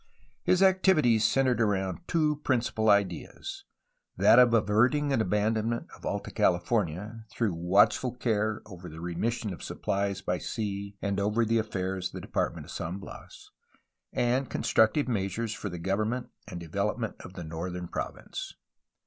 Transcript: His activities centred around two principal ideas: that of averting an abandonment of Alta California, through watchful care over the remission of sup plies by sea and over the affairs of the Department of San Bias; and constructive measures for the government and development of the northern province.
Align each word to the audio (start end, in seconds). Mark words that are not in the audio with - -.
His 0.41 0.63
activities 0.63 1.23
centred 1.23 1.61
around 1.61 1.99
two 2.07 2.37
principal 2.37 2.89
ideas: 2.89 3.65
that 4.17 4.39
of 4.39 4.51
averting 4.51 5.13
an 5.13 5.21
abandonment 5.21 5.85
of 5.95 6.07
Alta 6.07 6.31
California, 6.31 7.25
through 7.29 7.53
watchful 7.53 8.11
care 8.15 8.63
over 8.65 8.89
the 8.89 8.99
remission 8.99 9.53
of 9.53 9.61
sup 9.61 9.83
plies 9.83 10.19
by 10.23 10.39
sea 10.39 10.97
and 11.03 11.19
over 11.19 11.45
the 11.45 11.59
affairs 11.59 12.07
of 12.07 12.13
the 12.13 12.21
Department 12.21 12.65
of 12.65 12.71
San 12.71 12.97
Bias; 12.97 13.51
and 14.11 14.49
constructive 14.49 15.07
measures 15.07 15.53
for 15.53 15.69
the 15.69 15.77
government 15.77 16.29
and 16.47 16.59
development 16.59 17.17
of 17.19 17.33
the 17.33 17.43
northern 17.43 17.87
province. 17.87 18.55